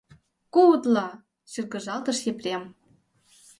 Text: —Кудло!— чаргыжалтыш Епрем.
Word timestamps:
—Кудло!— 0.53 1.07
чаргыжалтыш 1.51 2.19
Епрем. 2.31 2.63